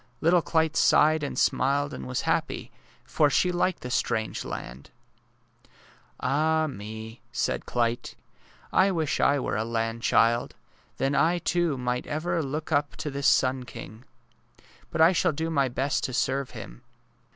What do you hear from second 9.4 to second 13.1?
a land child. Then I, too, might ever look up A SUNFLOWER